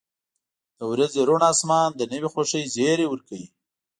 •د 0.77 0.79
ورځې 0.91 1.21
روڼ 1.27 1.41
آسمان 1.51 1.89
د 1.95 2.01
نوې 2.11 2.27
خوښۍ 2.33 2.63
زیری 2.75 3.05
ورکوي. 3.09 3.45